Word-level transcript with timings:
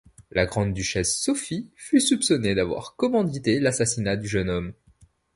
La 0.31 0.47
grande-duchesse 0.47 1.19
Sophie 1.21 1.69
fut 1.75 1.99
soupçonnée 2.01 2.55
d'avoir 2.55 2.95
commandité 2.95 3.59
l'assassinat 3.59 4.15
du 4.17 4.27
jeune 4.27 4.49
homme. 4.49 4.73